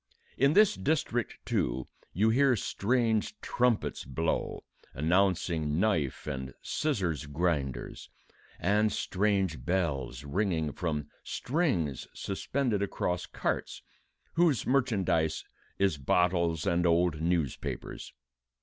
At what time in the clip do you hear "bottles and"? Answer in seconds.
15.99-16.87